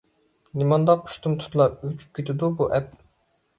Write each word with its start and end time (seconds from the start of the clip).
نېمانداق 0.61 1.03
ئۇشتۇمتۇتلا 1.09 1.69
ئۆچۈپ 1.85 2.19
كېتىدۇ 2.21 2.53
بۇ 2.59 2.73
ئەپ؟ 2.75 3.01